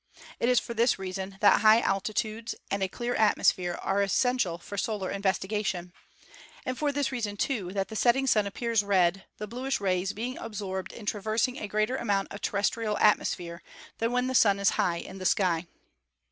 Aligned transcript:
It 0.39 0.49
is 0.49 0.59
for 0.59 0.73
this 0.73 0.97
reason 0.97 1.37
that 1.41 1.61
high 1.61 1.79
altitudes 1.79 2.55
and 2.71 2.81
a 2.81 2.87
clear 2.87 3.13
atmosphere 3.13 3.77
are 3.83 4.01
essential 4.01 4.57
for 4.57 4.75
solar 4.75 5.11
investigation; 5.11 5.93
and 6.65 6.75
for 6.75 6.91
this 6.91 7.11
reason, 7.11 7.37
too, 7.37 7.69
that 7.73 7.89
the 7.89 7.95
setting 7.95 8.25
Sun 8.25 8.47
appears 8.47 8.81
red, 8.81 9.25
the 9.37 9.45
bluish 9.45 9.79
rays 9.79 10.11
being 10.13 10.39
absorbed 10.39 10.91
in 10.91 11.05
traversing 11.05 11.59
a 11.59 11.67
greater 11.67 11.97
amount 11.97 12.29
of 12.31 12.41
terrestrial 12.41 12.97
atmosphere 12.97 13.61
than 13.99 14.11
when 14.11 14.25
the 14.25 14.33
Sun 14.33 14.57
is 14.57 14.69
high 14.71 14.97
in 14.97 15.19
the 15.19 15.23
sky. 15.25 15.67